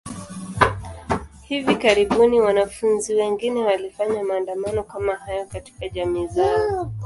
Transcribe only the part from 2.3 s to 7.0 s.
wanafunzi wengine walifanya maandamano kama hayo katika jamii zao.